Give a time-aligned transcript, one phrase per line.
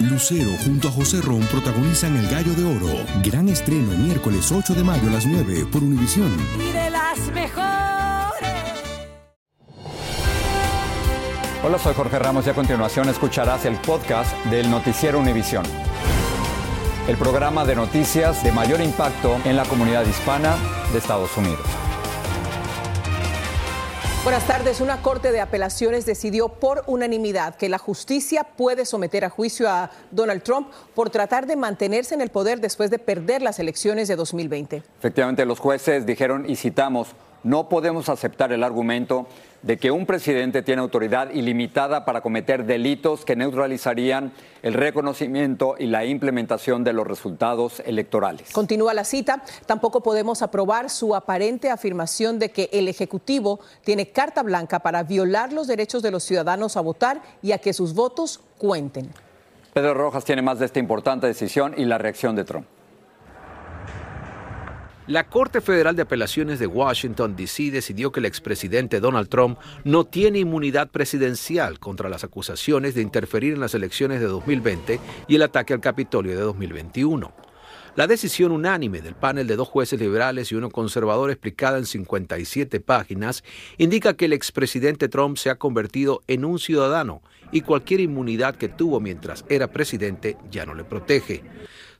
[0.00, 3.04] Lucero junto a José Ron protagonizan El Gallo de Oro.
[3.22, 6.32] Gran estreno miércoles 8 de mayo a las 9 por Univisión.
[6.58, 7.64] Y de las mejores.
[11.62, 15.64] Hola, soy Jorge Ramos y a continuación escucharás el podcast del Noticiero Univisión.
[17.06, 20.56] El programa de noticias de mayor impacto en la comunidad hispana
[20.92, 21.83] de Estados Unidos.
[24.24, 24.80] Buenas tardes.
[24.80, 29.90] Una corte de apelaciones decidió por unanimidad que la justicia puede someter a juicio a
[30.12, 34.16] Donald Trump por tratar de mantenerse en el poder después de perder las elecciones de
[34.16, 34.82] 2020.
[34.98, 37.08] Efectivamente, los jueces dijeron, y citamos,
[37.42, 39.26] no podemos aceptar el argumento
[39.64, 44.32] de que un presidente tiene autoridad ilimitada para cometer delitos que neutralizarían
[44.62, 48.52] el reconocimiento y la implementación de los resultados electorales.
[48.52, 49.42] Continúa la cita.
[49.64, 55.54] Tampoco podemos aprobar su aparente afirmación de que el Ejecutivo tiene carta blanca para violar
[55.54, 59.10] los derechos de los ciudadanos a votar y a que sus votos cuenten.
[59.72, 62.66] Pedro Rojas tiene más de esta importante decisión y la reacción de Trump.
[65.06, 67.70] La Corte Federal de Apelaciones de Washington, D.C.
[67.70, 73.52] decidió que el expresidente Donald Trump no tiene inmunidad presidencial contra las acusaciones de interferir
[73.52, 77.34] en las elecciones de 2020 y el ataque al Capitolio de 2021.
[77.96, 82.80] La decisión unánime del panel de dos jueces liberales y uno conservador explicada en 57
[82.80, 83.44] páginas
[83.76, 87.20] indica que el expresidente Trump se ha convertido en un ciudadano
[87.52, 91.44] y cualquier inmunidad que tuvo mientras era presidente ya no le protege.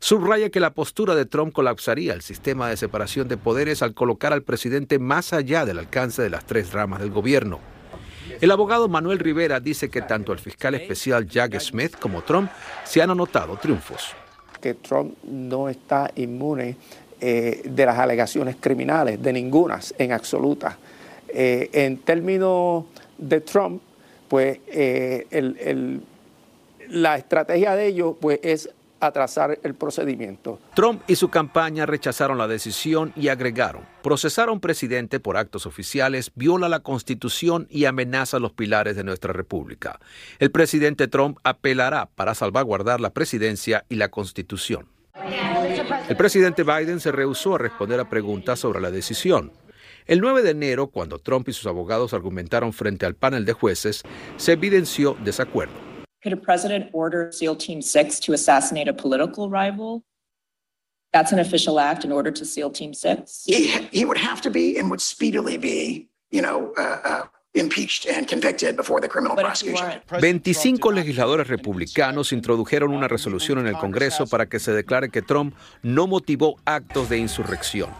[0.05, 4.35] Subraya que la postura de Trump colapsaría el sistema de separación de poderes al colocar
[4.35, 7.59] al presidente más allá del alcance de las tres ramas del gobierno.
[8.39, 12.51] El abogado Manuel Rivera dice que tanto el fiscal especial Jack Smith como Trump
[12.85, 14.15] se han anotado triunfos.
[14.61, 16.77] Que Trump no está inmune
[17.19, 20.77] eh, de las alegaciones criminales, de ninguna en absoluta.
[21.29, 22.85] Eh, en términos
[23.17, 23.81] de Trump,
[24.29, 25.99] pues eh,
[26.91, 28.69] la estrategia de ellos pues, es
[29.07, 30.59] atrasar el procedimiento.
[30.75, 35.67] Trump y su campaña rechazaron la decisión y agregaron, procesar a un presidente por actos
[35.67, 40.01] oficiales viola la constitución y amenaza los pilares de nuestra república.
[40.39, 44.89] El presidente Trump apelará para salvaguardar la presidencia y la constitución.
[46.09, 49.53] El presidente Biden se rehusó a responder a preguntas sobre la decisión.
[50.07, 54.03] El 9 de enero, cuando Trump y sus abogados argumentaron frente al panel de jueces,
[54.37, 55.84] se evidenció desacuerdo.
[56.25, 60.03] Could a president order SEAL Team 6 to assassinate a political rival?
[61.13, 63.45] That's an official act in order to SEAL Team 6?
[63.45, 68.07] He, he would have to be and would speedily be, you know, uh, uh, impeached
[68.07, 70.01] and convicted before the criminal prosecution.
[70.09, 75.55] 25 legisladores republicanos introdujeron una resolución en el Congreso para que se declare que Trump
[75.83, 77.91] no motivó actos de insurrección.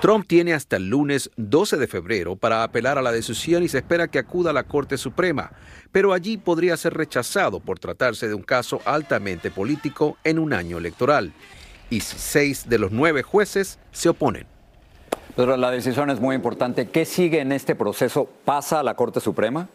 [0.00, 3.78] Trump tiene hasta el lunes 12 de febrero para apelar a la decisión y se
[3.78, 5.52] espera que acuda a la Corte Suprema,
[5.90, 10.76] pero allí podría ser rechazado por tratarse de un caso altamente político en un año
[10.76, 11.32] electoral.
[11.88, 14.46] Y seis de los nueve jueces se oponen.
[15.34, 16.88] Pero la decisión es muy importante.
[16.88, 18.28] ¿Qué sigue en este proceso?
[18.44, 19.68] ¿Pasa a la Corte Suprema?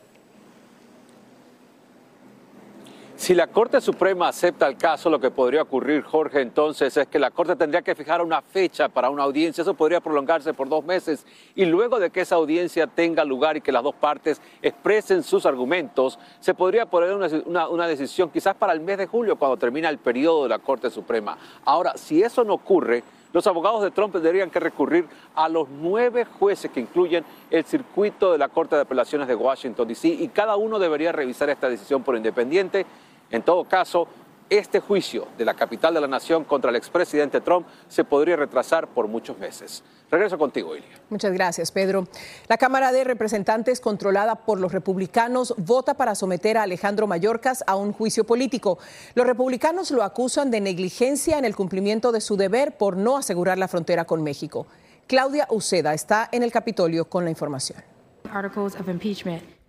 [3.21, 7.19] Si la Corte Suprema acepta el caso, lo que podría ocurrir, Jorge, entonces es que
[7.19, 9.61] la Corte tendría que fijar una fecha para una audiencia.
[9.61, 11.23] Eso podría prolongarse por dos meses.
[11.53, 15.45] Y luego de que esa audiencia tenga lugar y que las dos partes expresen sus
[15.45, 19.89] argumentos, se podría poner una, una decisión quizás para el mes de julio, cuando termina
[19.89, 21.37] el periodo de la Corte Suprema.
[21.63, 23.03] Ahora, si eso no ocurre,
[23.33, 28.31] los abogados de Trump tendrían que recurrir a los nueve jueces que incluyen el circuito
[28.31, 32.03] de la Corte de Apelaciones de Washington, D.C., y cada uno debería revisar esta decisión
[32.03, 32.85] por independiente
[33.31, 34.07] en todo caso,
[34.51, 38.89] este juicio de la capital de la nación contra el expresidente Trump se podría retrasar
[38.89, 39.81] por muchos meses.
[40.11, 40.89] Regreso contigo, Ilia.
[41.09, 42.05] Muchas gracias, Pedro.
[42.49, 47.77] La Cámara de Representantes, controlada por los republicanos, vota para someter a Alejandro Mayorkas a
[47.77, 48.77] un juicio político.
[49.15, 53.57] Los republicanos lo acusan de negligencia en el cumplimiento de su deber por no asegurar
[53.57, 54.67] la frontera con México.
[55.07, 57.81] Claudia Uceda está en el Capitolio con la información.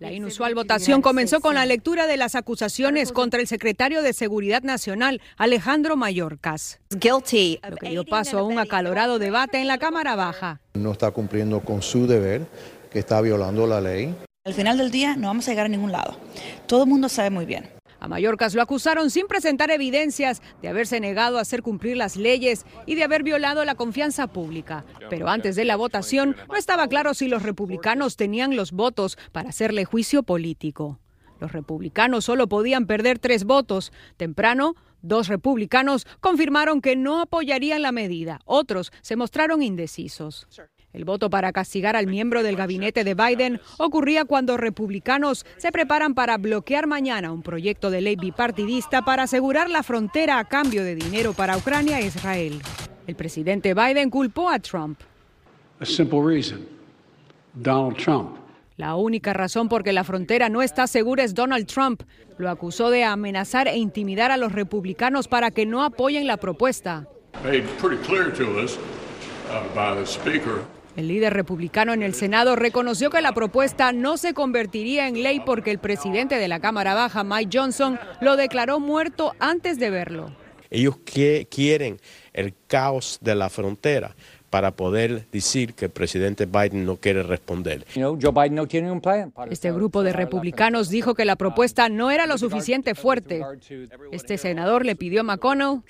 [0.03, 4.61] La inusual votación comenzó con la lectura de las acusaciones contra el secretario de Seguridad
[4.61, 6.97] Nacional, Alejandro Mayorkas, lo
[7.77, 10.59] que dio paso a un acalorado debate en la Cámara Baja.
[10.73, 12.45] No está cumpliendo con su deber,
[12.91, 14.13] que está violando la ley.
[14.43, 16.17] Al final del día no vamos a llegar a ningún lado.
[16.67, 17.69] Todo el mundo sabe muy bien.
[18.03, 22.65] A Mallorcas lo acusaron sin presentar evidencias de haberse negado a hacer cumplir las leyes
[22.85, 24.83] y de haber violado la confianza pública.
[25.09, 29.51] Pero antes de la votación no estaba claro si los republicanos tenían los votos para
[29.51, 30.99] hacerle juicio político.
[31.39, 33.93] Los republicanos solo podían perder tres votos.
[34.17, 38.41] Temprano, dos republicanos confirmaron que no apoyarían la medida.
[38.43, 40.45] Otros se mostraron indecisos.
[40.93, 46.13] El voto para castigar al miembro del gabinete de Biden ocurría cuando republicanos se preparan
[46.13, 50.93] para bloquear mañana un proyecto de ley bipartidista para asegurar la frontera a cambio de
[50.93, 52.61] dinero para Ucrania e Israel.
[53.07, 54.99] El presidente Biden culpó a Trump.
[57.55, 58.37] Donald Trump.
[58.77, 62.03] La única razón por que la frontera no está segura es Donald Trump.
[62.37, 67.07] Lo acusó de amenazar e intimidar a los republicanos para que no apoyen la propuesta.
[70.95, 75.39] El líder republicano en el Senado reconoció que la propuesta no se convertiría en ley
[75.39, 80.35] porque el presidente de la Cámara Baja, Mike Johnson, lo declaró muerto antes de verlo.
[80.69, 80.97] Ellos
[81.49, 81.99] quieren
[82.33, 84.15] el caos de la frontera
[84.53, 87.87] para poder decir que el presidente Biden no quiere responder.
[89.49, 93.41] Este grupo de republicanos dijo que la propuesta no era lo suficiente fuerte.
[94.11, 95.81] Este senador le pidió a McConnell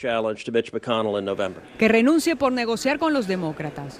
[1.77, 3.99] que renuncie por negociar con los demócratas.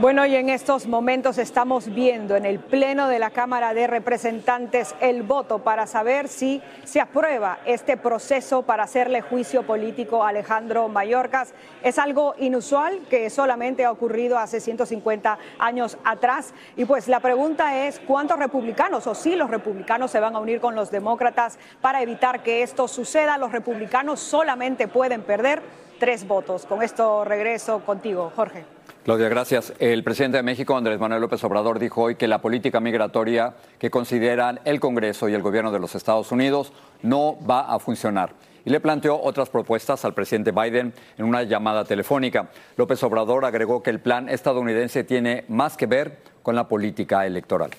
[0.00, 4.94] Bueno, y en estos momentos estamos viendo en el Pleno de la Cámara de Representantes
[5.02, 10.88] el voto para saber si se aprueba este proceso para hacerle juicio político a Alejandro
[10.88, 11.52] Mayorkas.
[11.82, 16.54] Es algo inusual que solamente ha ocurrido hace 150 años atrás.
[16.78, 20.62] Y pues la pregunta es, ¿cuántos republicanos o si los republicanos se van a unir
[20.62, 23.36] con los demócratas para evitar que esto suceda?
[23.36, 25.60] Los republicanos solamente pueden perder
[25.98, 26.64] tres votos.
[26.64, 28.79] Con esto regreso contigo, Jorge.
[29.02, 29.72] Claudia, gracias.
[29.78, 33.90] El presidente de México, Andrés Manuel López Obrador, dijo hoy que la política migratoria que
[33.90, 38.34] consideran el Congreso y el gobierno de los Estados Unidos no va a funcionar.
[38.66, 42.50] Y le planteó otras propuestas al presidente Biden en una llamada telefónica.
[42.76, 47.70] López Obrador agregó que el plan estadounidense tiene más que ver con la política electoral.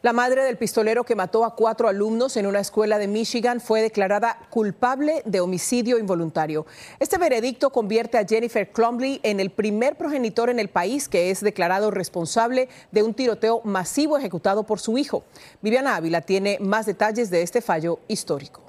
[0.00, 3.82] La madre del pistolero que mató a cuatro alumnos en una escuela de Michigan fue
[3.82, 6.66] declarada culpable de homicidio involuntario.
[7.00, 11.40] Este veredicto convierte a Jennifer Crumbley en el primer progenitor en el país que es
[11.40, 15.24] declarado responsable de un tiroteo masivo ejecutado por su hijo.
[15.62, 18.67] Viviana Ávila tiene más detalles de este fallo histórico.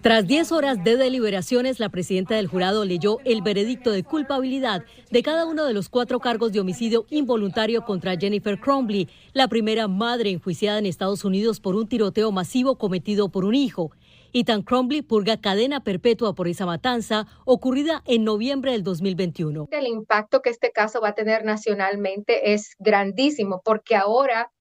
[0.00, 5.22] Tras 10 horas de deliberaciones, la presidenta del jurado leyó el veredicto de culpabilidad de
[5.22, 10.30] cada uno de los cuatro cargos de homicidio involuntario contra Jennifer Cromley, la primera madre
[10.30, 13.92] enjuiciada en Estados Unidos por un tiroteo masivo cometido por un hijo.
[14.32, 19.68] Ethan Cromley purga cadena perpetua por esa matanza ocurrida en noviembre del 2021.
[19.70, 24.52] El impacto que este caso va a tener nacionalmente es grandísimo porque ahora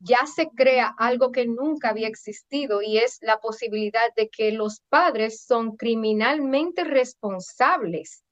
[0.00, 4.80] ya se crea algo que nunca había existido y es la posibilidad de que los
[4.88, 8.24] padres son criminalmente responsables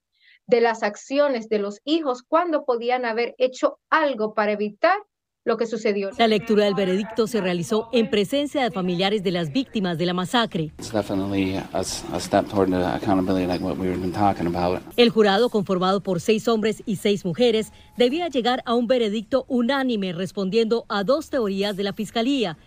[0.47, 4.99] de las acciones de los hijos cuando podían haber hecho algo para evitar
[5.47, 6.11] lo que sucedió.
[6.19, 10.13] La lectura del veredicto se realizó en presencia de familiares de las víctimas de la
[10.13, 10.73] masacre.
[14.97, 20.13] El jurado, conformado por seis hombres y seis mujeres, debía llegar a un veredicto unánime
[20.13, 22.59] respondiendo a dos teorías de la fiscalía.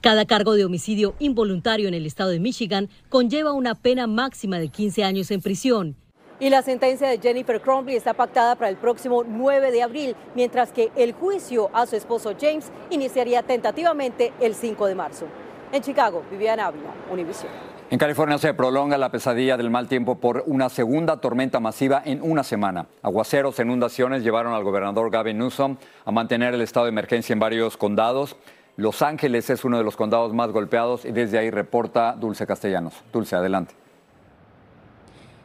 [0.00, 4.68] Cada cargo de homicidio involuntario en el estado de Michigan conlleva una pena máxima de
[4.68, 5.96] 15 años en prisión.
[6.40, 10.72] Y la sentencia de Jennifer Cromley está pactada para el próximo 9 de abril, mientras
[10.72, 15.26] que el juicio a su esposo James iniciaría tentativamente el 5 de marzo.
[15.70, 17.50] En Chicago, Viviana Ávila, Univision.
[17.88, 22.20] En California se prolonga la pesadilla del mal tiempo por una segunda tormenta masiva en
[22.20, 22.86] una semana.
[23.02, 27.38] Aguaceros e inundaciones llevaron al gobernador Gavin Newsom a mantener el estado de emergencia en
[27.38, 28.36] varios condados.
[28.76, 32.94] Los Ángeles es uno de los condados más golpeados y desde ahí reporta Dulce Castellanos.
[33.12, 33.83] Dulce, adelante.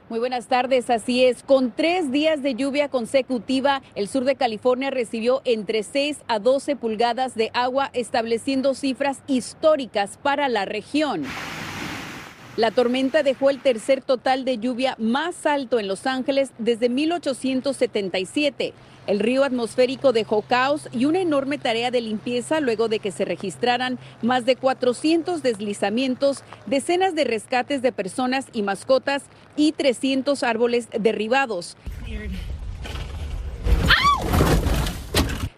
[0.10, 1.44] Muy buenas tardes, así es.
[1.44, 6.76] Con tres días de lluvia consecutiva, el sur de California recibió entre 6 a 12
[6.76, 11.26] pulgadas de agua, estableciendo cifras históricas para la región.
[12.60, 18.74] La tormenta dejó el tercer total de lluvia más alto en Los Ángeles desde 1877.
[19.08, 23.24] El río atmosférico dejó caos y una enorme tarea de limpieza luego de que se
[23.24, 29.24] registraran más de 400 deslizamientos, decenas de rescates de personas y mascotas
[29.56, 31.78] y 300 árboles derribados.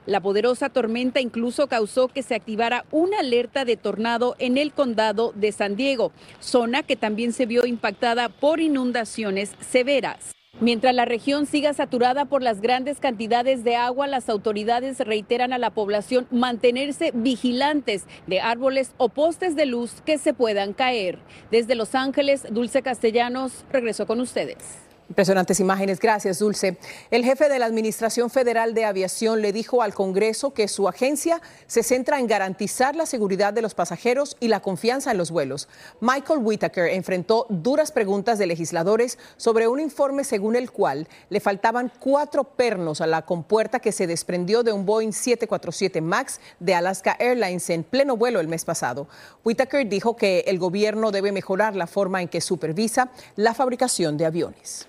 [0.07, 5.31] La poderosa tormenta incluso causó que se activara una alerta de tornado en el condado
[5.35, 10.31] de San Diego, zona que también se vio impactada por inundaciones severas.
[10.59, 15.57] Mientras la región siga saturada por las grandes cantidades de agua, las autoridades reiteran a
[15.57, 21.19] la población mantenerse vigilantes de árboles o postes de luz que se puedan caer.
[21.51, 24.90] Desde Los Ángeles, Dulce Castellanos, regreso con ustedes.
[25.11, 25.99] Impresionantes imágenes.
[25.99, 26.77] Gracias, Dulce.
[27.09, 31.41] El jefe de la Administración Federal de Aviación le dijo al Congreso que su agencia
[31.67, 35.67] se centra en garantizar la seguridad de los pasajeros y la confianza en los vuelos.
[35.99, 41.91] Michael Whitaker enfrentó duras preguntas de legisladores sobre un informe según el cual le faltaban
[41.99, 47.17] cuatro pernos a la compuerta que se desprendió de un Boeing 747 MAX de Alaska
[47.19, 49.09] Airlines en pleno vuelo el mes pasado.
[49.43, 54.25] Whitaker dijo que el gobierno debe mejorar la forma en que supervisa la fabricación de
[54.25, 54.87] aviones.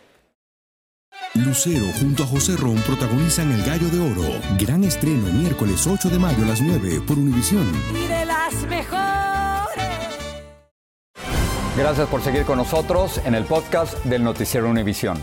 [1.34, 4.38] Lucero junto a José Ron protagonizan El Gallo de Oro.
[4.58, 7.66] Gran estreno miércoles 8 de mayo a las 9 por Univisión.
[7.94, 9.02] Y de las mejores.
[11.76, 15.16] Gracias por seguir con nosotros en el podcast del Noticiero Univisión.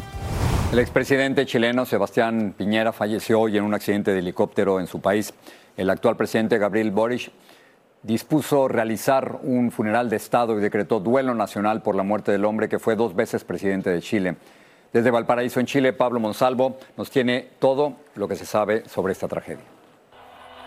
[0.72, 5.34] El expresidente chileno Sebastián Piñera falleció hoy en un accidente de helicóptero en su país.
[5.78, 7.32] El actual presidente Gabriel Boric
[8.02, 12.68] dispuso realizar un funeral de Estado y decretó duelo nacional por la muerte del hombre
[12.68, 14.36] que fue dos veces presidente de Chile.
[14.92, 19.28] Desde Valparaíso, en Chile, Pablo Monsalvo nos tiene todo lo que se sabe sobre esta
[19.28, 19.64] tragedia.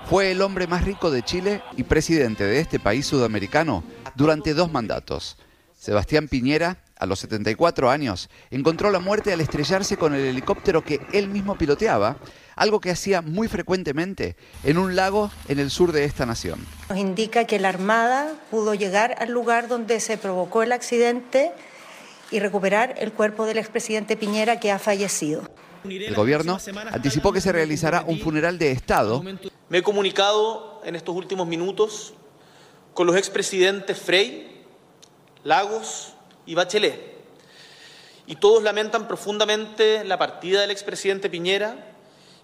[0.08, 3.82] Fue el hombre más rico de Chile y presidente de este país sudamericano
[4.14, 5.36] durante dos mandatos.
[5.76, 11.00] Sebastián Piñera, a los 74 años, encontró la muerte al estrellarse con el helicóptero que
[11.12, 12.16] él mismo piloteaba,
[12.54, 16.64] algo que hacía muy frecuentemente en un lago en el sur de esta nación.
[16.88, 21.50] Nos indica que la Armada pudo llegar al lugar donde se provocó el accidente
[22.32, 25.42] y recuperar el cuerpo del expresidente Piñera que ha fallecido.
[25.84, 26.58] El gobierno
[26.90, 29.22] anticipó que se realizará un funeral de Estado.
[29.68, 32.14] Me he comunicado en estos últimos minutos
[32.94, 34.64] con los expresidentes Frey,
[35.44, 36.14] Lagos
[36.46, 37.12] y Bachelet.
[38.26, 41.92] Y todos lamentan profundamente la partida del expresidente Piñera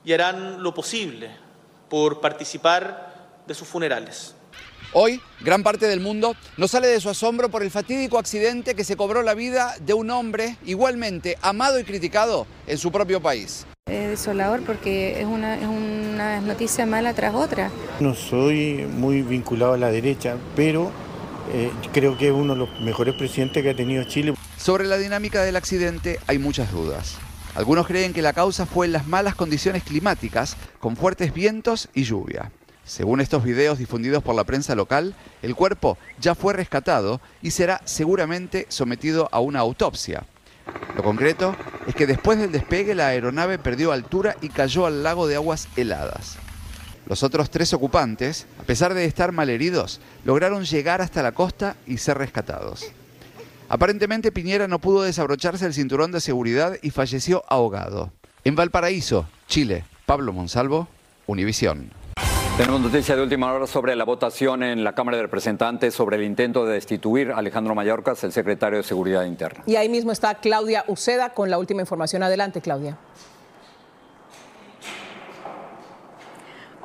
[0.04, 1.30] y harán lo posible
[1.88, 4.34] por participar de sus funerales.
[4.94, 8.84] Hoy, gran parte del mundo no sale de su asombro por el fatídico accidente que
[8.84, 13.66] se cobró la vida de un hombre igualmente amado y criticado en su propio país.
[13.86, 17.70] Es desolador porque es una, es una noticia mala tras otra.
[18.00, 20.90] No soy muy vinculado a la derecha, pero
[21.52, 24.34] eh, creo que es uno de los mejores presidentes que ha tenido Chile.
[24.56, 27.18] Sobre la dinámica del accidente hay muchas dudas.
[27.54, 32.04] Algunos creen que la causa fue en las malas condiciones climáticas, con fuertes vientos y
[32.04, 32.52] lluvia.
[32.88, 37.82] Según estos videos difundidos por la prensa local, el cuerpo ya fue rescatado y será
[37.84, 40.24] seguramente sometido a una autopsia.
[40.96, 41.54] Lo concreto
[41.86, 45.68] es que después del despegue la aeronave perdió altura y cayó al lago de aguas
[45.76, 46.38] heladas.
[47.06, 51.98] Los otros tres ocupantes, a pesar de estar malheridos, lograron llegar hasta la costa y
[51.98, 52.86] ser rescatados.
[53.68, 58.12] Aparentemente Piñera no pudo desabrocharse el cinturón de seguridad y falleció ahogado.
[58.44, 60.88] En Valparaíso, Chile, Pablo Monsalvo,
[61.26, 61.97] Univisión.
[62.58, 66.24] Tenemos noticia de última hora sobre la votación en la Cámara de Representantes sobre el
[66.24, 69.62] intento de destituir a Alejandro Mayorkas, el secretario de Seguridad Interna.
[69.64, 72.24] Y ahí mismo está Claudia Uceda con la última información.
[72.24, 72.98] Adelante, Claudia.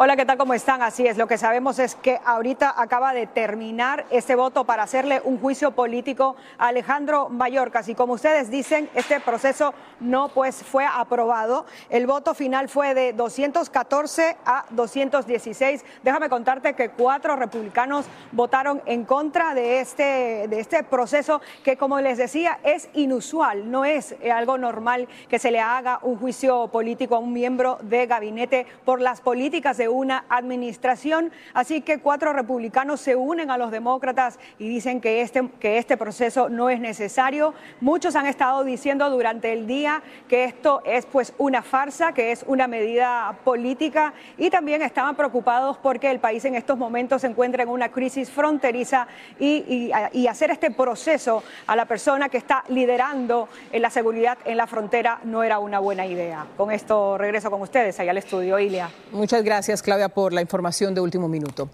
[0.06, 0.38] Hola, ¿qué tal?
[0.38, 0.82] ¿Cómo están?
[0.82, 5.22] Así es, lo que sabemos es que ahorita acaba de terminar este voto para hacerle
[5.24, 10.86] un juicio político a Alejandro Mayorkas y como ustedes dicen, este proceso no pues fue
[10.86, 11.66] aprobado.
[11.90, 15.86] El voto final fue de 214 a 216.
[16.04, 22.02] Déjame contarte que cuatro republicanos votaron en contra de este, de este proceso que como
[22.02, 27.16] les decía es inusual, no es algo normal que se le haga un juicio político
[27.16, 31.32] a un miembro de gabinete por las políticas de una administración.
[31.54, 35.98] Así que cuatro republicanos se unen a los demócratas y dicen que este, que este
[35.98, 37.54] proceso no es necesario.
[37.82, 42.44] Muchos han estado diciendo durante el día que esto es pues una farsa, que es
[42.48, 47.64] una medida política y también estaban preocupados porque el país en estos momentos se encuentra
[47.64, 49.08] en una crisis fronteriza
[49.40, 49.92] y,
[50.34, 55.20] hacer este proceso a la persona que está liderando en la seguridad en la frontera
[55.26, 56.48] no era una buena idea.
[56.58, 58.90] Con esto regreso con ustedes allá al estudio, Ilia.
[59.12, 61.70] Muchas gracias, Claudia, por la información de último minuto.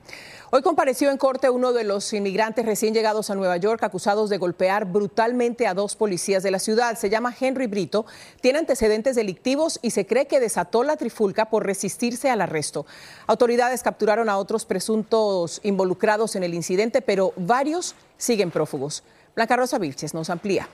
[0.51, 4.39] Hoy compareció en corte uno de los inmigrantes recién llegados a Nueva York acusados de
[4.39, 6.97] golpear brutalmente a dos policías de la ciudad.
[6.97, 8.07] Se llama Henry Brito,
[8.41, 12.87] tiene antecedentes delictivos y se cree que desató la trifulca por resistirse al arresto.
[13.27, 19.03] Autoridades capturaron a otros presuntos involucrados en el incidente, pero varios siguen prófugos.
[19.35, 20.67] Blanca Rosa Vilches nos amplía.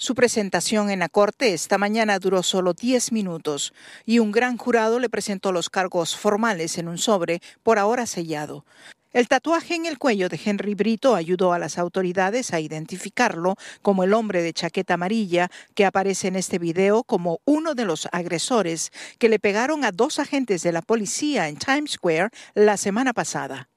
[0.00, 3.74] Su presentación en la corte esta mañana duró solo 10 minutos
[4.06, 8.64] y un gran jurado le presentó los cargos formales en un sobre por ahora sellado.
[9.12, 14.02] El tatuaje en el cuello de Henry Brito ayudó a las autoridades a identificarlo como
[14.02, 18.92] el hombre de chaqueta amarilla que aparece en este video como uno de los agresores
[19.18, 23.68] que le pegaron a dos agentes de la policía en Times Square la semana pasada.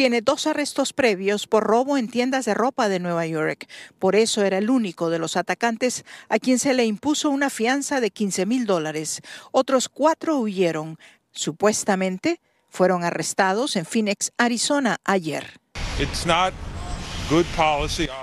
[0.00, 3.68] Tiene dos arrestos previos por robo en tiendas de ropa de Nueva York.
[3.98, 8.00] Por eso era el único de los atacantes a quien se le impuso una fianza
[8.00, 9.20] de 15 mil dólares.
[9.52, 10.96] Otros cuatro huyeron.
[11.32, 12.40] Supuestamente
[12.70, 15.60] fueron arrestados en Phoenix, Arizona, ayer.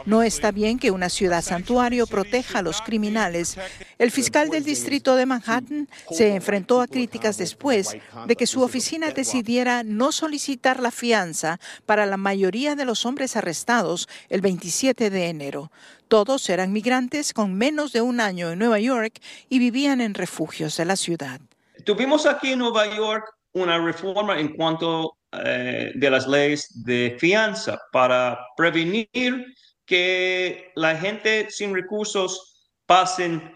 [0.06, 3.58] No está bien que una ciudad santuario proteja a los criminales.
[3.98, 7.96] El fiscal del distrito de Manhattan se enfrentó a críticas después
[8.26, 13.38] de que su oficina decidiera no solicitar la fianza para la mayoría de los hombres
[13.38, 15.72] arrestados el 27 de enero.
[16.10, 20.76] Todos eran migrantes con menos de un año en Nueva York y vivían en refugios
[20.76, 21.40] de la ciudad.
[21.86, 23.24] Tuvimos aquí en Nueva York
[23.54, 29.46] una reforma en cuanto eh, de las leyes de fianza para prevenir
[29.86, 33.54] que la gente sin recursos pasen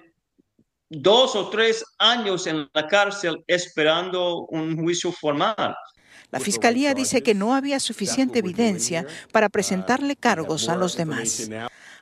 [0.90, 5.76] dos o tres años en la cárcel esperando un juicio formal.
[6.32, 11.50] La fiscalía dice que no había suficiente evidencia para presentarle cargos a los demás.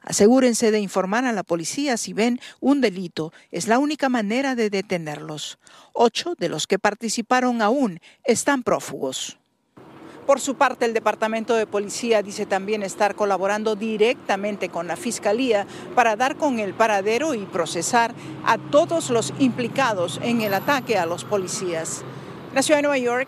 [0.02, 3.34] Asegúrense de informar a la policía si ven un delito.
[3.52, 5.60] Es la única manera de detenerlos.
[5.94, 9.40] Ocho de los que participaron aún están prófugos.
[10.30, 15.66] Por su parte, el Departamento de Policía dice también estar colaborando directamente con la Fiscalía
[15.96, 18.14] para dar con el paradero y procesar
[18.46, 22.04] a todos los implicados en el ataque a los policías.
[22.50, 23.28] En la ciudad de Nueva York,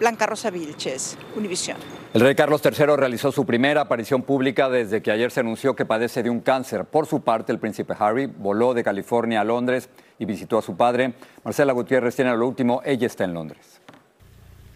[0.00, 1.76] Blanca Rosa Vilches, Univisión.
[2.14, 5.84] El rey Carlos III realizó su primera aparición pública desde que ayer se anunció que
[5.84, 6.86] padece de un cáncer.
[6.86, 10.78] Por su parte, el príncipe Harry voló de California a Londres y visitó a su
[10.78, 11.12] padre.
[11.44, 13.82] Marcela Gutiérrez tiene lo último, ella está en Londres.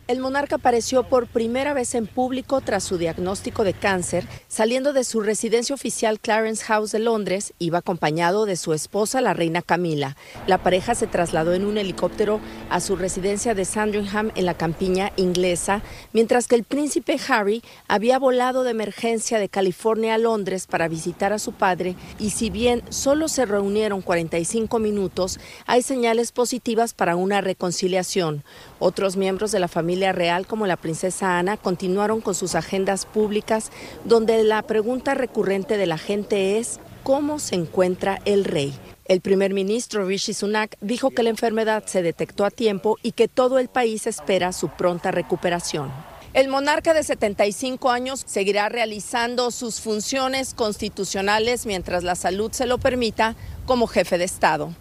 [0.08, 5.04] El monarca apareció por primera vez en público tras su diagnóstico de cáncer, saliendo de
[5.04, 10.16] su residencia oficial Clarence House de Londres, iba acompañado de su esposa, la reina Camila.
[10.48, 15.12] La pareja se trasladó en un helicóptero a su residencia de Sandringham en la campiña
[15.16, 15.82] inglesa,
[16.12, 21.32] mientras que el príncipe Harry había volado de emergencia de California a Londres para visitar
[21.32, 27.14] a su padre y si bien solo se reunieron 45 minutos, hay señales positivas para
[27.14, 28.42] una reconciliación.
[28.80, 33.70] Otros miembros de la familia real, como la princesa Ana, continuaron con sus agendas públicas,
[34.04, 38.74] donde la pregunta recurrente de la gente es ¿cómo se encuentra el rey?
[39.04, 43.28] El primer ministro Rishi Sunak dijo que la enfermedad se detectó a tiempo y que
[43.28, 45.92] todo el país espera su pronta recuperación.
[46.34, 52.78] El monarca de 75 años seguirá realizando sus funciones constitucionales mientras la salud se lo
[52.78, 54.72] permita como jefe de Estado.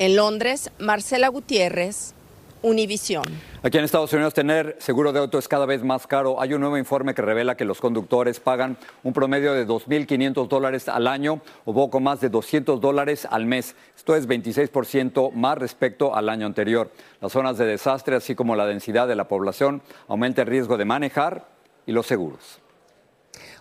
[0.00, 2.15] En Londres, Marcela Gutiérrez,
[2.62, 3.24] Univisión.
[3.62, 6.40] Aquí en Estados Unidos tener seguro de auto es cada vez más caro.
[6.40, 10.88] Hay un nuevo informe que revela que los conductores pagan un promedio de 2.500 dólares
[10.88, 13.76] al año o poco más de 200 dólares al mes.
[13.96, 16.90] Esto es 26% más respecto al año anterior.
[17.20, 20.84] Las zonas de desastre, así como la densidad de la población, aumenta el riesgo de
[20.84, 21.48] manejar
[21.86, 22.60] y los seguros.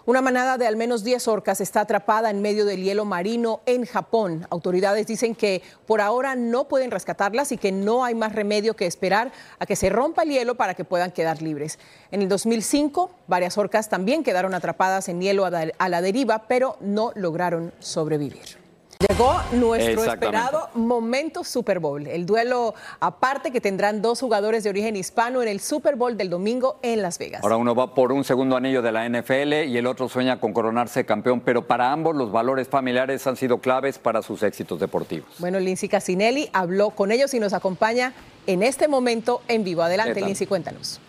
[0.07, 3.87] Una manada de al menos 10 orcas está atrapada en medio del hielo marino en
[3.87, 4.45] Japón.
[4.51, 8.85] Autoridades dicen que por ahora no pueden rescatarlas y que no hay más remedio que
[8.85, 11.79] esperar a que se rompa el hielo para que puedan quedar libres.
[12.11, 17.11] En el 2005, varias orcas también quedaron atrapadas en hielo a la deriva, pero no
[17.15, 18.64] lograron sobrevivir.
[18.99, 24.95] Llegó nuestro esperado momento Super Bowl, el duelo aparte que tendrán dos jugadores de origen
[24.95, 27.43] hispano en el Super Bowl del domingo en Las Vegas.
[27.43, 30.53] Ahora uno va por un segundo anillo de la NFL y el otro sueña con
[30.53, 35.27] coronarse campeón, pero para ambos los valores familiares han sido claves para sus éxitos deportivos.
[35.39, 38.13] Bueno, Lindsay Casinelli habló con ellos y nos acompaña
[38.47, 39.81] en este momento en vivo.
[39.81, 41.01] Adelante, Lindsay, cuéntanos.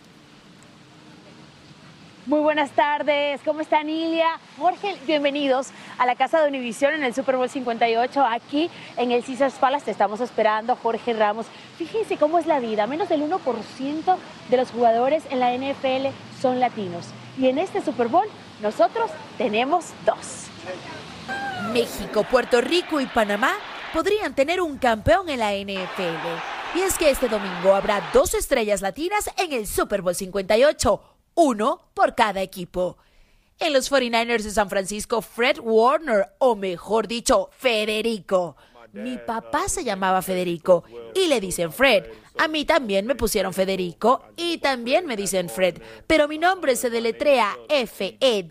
[2.26, 4.40] Muy buenas tardes, ¿cómo están Ilia?
[4.58, 9.24] Jorge, bienvenidos a la casa de Univisión en el Super Bowl 58, aquí en el
[9.24, 9.84] Caesars Palace.
[9.84, 11.46] Te estamos esperando, Jorge Ramos.
[11.78, 14.16] Fíjense cómo es la vida, menos del 1%
[14.50, 16.08] de los jugadores en la NFL
[16.42, 17.06] son latinos.
[17.38, 18.26] Y en este Super Bowl
[18.60, 19.08] nosotros
[19.38, 20.48] tenemos dos.
[21.72, 23.52] México, Puerto Rico y Panamá
[23.92, 26.74] podrían tener un campeón en la NFL.
[26.74, 31.82] Y es que este domingo habrá dos estrellas latinas en el Super Bowl 58 uno
[31.94, 32.96] por cada equipo.
[33.60, 38.56] En los 49ers de San Francisco, Fred Warner, o mejor dicho, Federico.
[38.92, 40.82] Mi papá se llamaba Federico
[41.14, 42.04] y le dicen Fred.
[42.38, 46.90] A mí también me pusieron Federico y también me dicen Fred, pero mi nombre se
[46.90, 48.46] deletrea F-E-D-E-R-I-C-O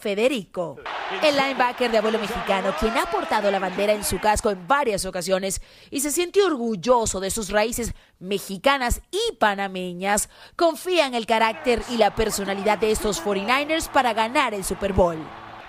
[0.00, 0.78] Federico.
[1.22, 5.04] El linebacker de abuelo mexicano, quien ha portado la bandera en su casco en varias
[5.04, 5.60] ocasiones
[5.90, 11.98] y se siente orgulloso de sus raíces mexicanas y panameñas, confía en el carácter y
[11.98, 15.18] la personalidad de estos 49ers para ganar el Super Bowl.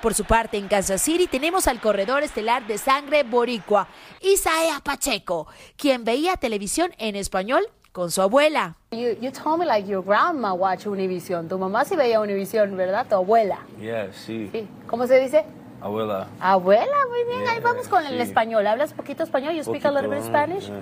[0.02, 3.88] Por su parte, en Kansas City tenemos al corredor estelar de sangre boricua,
[4.22, 8.76] Isaiah Pacheco, quien veía televisión en español con su abuela.
[8.92, 11.48] You, you told me like your grandma watch Univision.
[11.48, 13.06] Tu mamá sí veía Univision, ¿verdad?
[13.08, 13.60] Tu abuela.
[13.80, 14.50] Yeah, sí.
[14.52, 14.68] Sí.
[14.88, 15.46] ¿Cómo se dice?
[15.82, 16.28] Abuela.
[16.40, 17.40] Abuela, muy bien.
[17.50, 18.22] Ahí Yeah, vamos con el sí.
[18.22, 18.68] español.
[18.68, 19.56] ¿Hablas poquito español?
[19.56, 20.70] You speak a little bit Poquito, Spanish?
[20.70, 20.82] eh,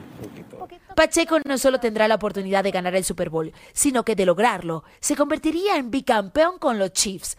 [0.60, 0.94] poquito.
[0.96, 4.84] Pacheco no solo tendrá la oportunidad de ganar el Super Bowl, sino que de lograrlo,
[5.00, 7.38] se convertiría en bicampeón con los Chiefs.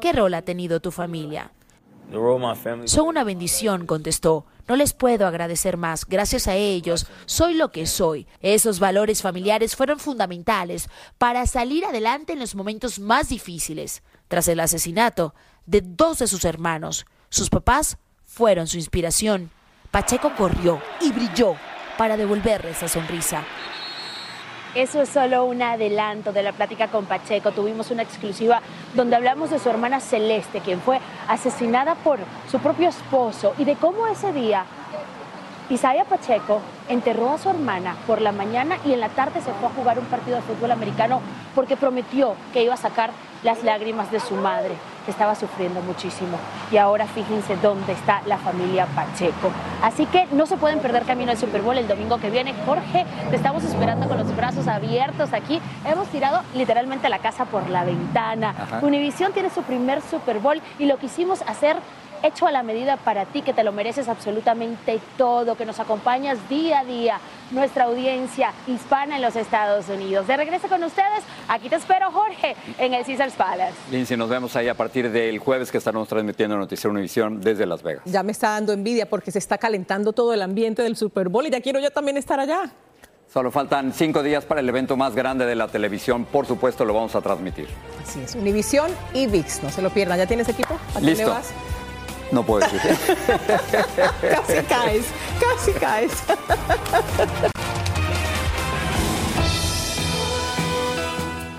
[0.00, 1.50] ¿Qué rol ha tenido tu familia?
[2.86, 4.46] Son una bendición, contestó.
[4.66, 6.04] No les puedo agradecer más.
[6.06, 8.26] Gracias a ellos, soy lo que soy.
[8.40, 14.02] Esos valores familiares fueron fundamentales para salir adelante en los momentos más difíciles.
[14.28, 15.34] Tras el asesinato
[15.66, 19.50] de dos de sus hermanos, sus papás fueron su inspiración.
[19.90, 21.56] Pacheco corrió y brilló
[21.96, 23.44] para devolverle esa sonrisa.
[24.74, 27.52] Eso es solo un adelanto de la plática con Pacheco.
[27.52, 28.60] Tuvimos una exclusiva
[28.94, 32.18] donde hablamos de su hermana Celeste, quien fue asesinada por
[32.50, 34.64] su propio esposo, y de cómo ese día
[35.70, 39.68] Isaiah Pacheco enterró a su hermana por la mañana y en la tarde se fue
[39.68, 41.20] a jugar un partido de fútbol americano
[41.54, 43.10] porque prometió que iba a sacar
[43.42, 46.38] las lágrimas de su madre, que estaba sufriendo muchísimo.
[46.72, 49.50] Y ahora fíjense dónde está la familia Pacheco.
[49.82, 52.54] Así que no se pueden perder camino al Super Bowl el domingo que viene.
[52.64, 55.60] Jorge, te estamos esperando con los brazos abiertos aquí.
[55.84, 58.54] Hemos tirado literalmente la casa por la ventana.
[58.58, 58.80] Ajá.
[58.82, 61.76] Univisión tiene su primer Super Bowl y lo quisimos hacer
[62.22, 66.38] hecho a la medida para ti, que te lo mereces absolutamente todo, que nos acompañas
[66.48, 70.26] día a día, nuestra audiencia hispana en los Estados Unidos.
[70.26, 73.74] De regreso con ustedes, aquí te espero, Jorge, en el Caesars Palace.
[73.90, 77.82] Lindsay, nos vemos ahí a partir del jueves que estaremos transmitiendo Noticiero Univisión desde Las
[77.82, 78.02] Vegas.
[78.04, 81.46] Ya me está dando envidia porque se está calentando todo el ambiente del Super Bowl
[81.46, 82.70] y ya quiero yo también estar allá.
[83.32, 86.24] Solo faltan cinco días para el evento más grande de la televisión.
[86.24, 87.68] Por supuesto, lo vamos a transmitir.
[88.02, 90.16] Así es, Univisión y VIX, no se lo pierdan.
[90.16, 90.74] ¿Ya tienes equipo?
[90.74, 91.30] ¿A quién le Listo.
[91.30, 91.50] vas?
[92.30, 92.80] No puedo decir.
[94.20, 95.06] Casi caes,
[95.40, 96.12] casi caes.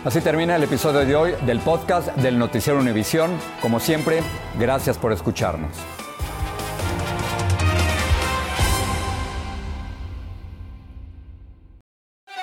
[0.05, 3.31] Así termina el episodio de hoy del podcast del Noticiero Univisión.
[3.61, 4.21] Como siempre,
[4.57, 5.75] gracias por escucharnos.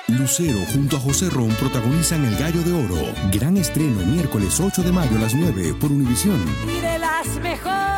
[0.07, 3.13] Lucero junto a José Ron protagonizan El Gallo de Oro.
[3.31, 6.39] Gran estreno miércoles 8 de mayo a las 9 por Univisión.
[6.65, 7.96] Y de las mejores.